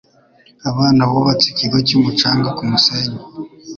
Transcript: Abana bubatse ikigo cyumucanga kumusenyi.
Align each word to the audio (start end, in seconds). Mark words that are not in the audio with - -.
Abana 0.69 1.01
bubatse 1.09 1.45
ikigo 1.53 1.77
cyumucanga 1.87 2.49
kumusenyi. 2.57 3.17